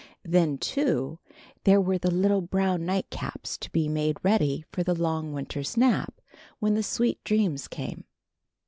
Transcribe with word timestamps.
Then, 0.25 0.57
too, 0.57 1.19
there 1.63 1.79
were 1.79 1.99
the 1.99 2.09
little 2.09 2.41
brown 2.41 2.81
nightcaps 2.87 3.55
to 3.59 3.71
be 3.71 3.87
made 3.87 4.17
ready 4.23 4.65
for 4.71 4.81
the 4.81 4.95
long 4.95 5.31
Winter's 5.31 5.77
nap, 5.77 6.19
when 6.57 6.73
the 6.73 6.81
sweet 6.81 7.23
dreams 7.23 7.67
came. 7.67 8.05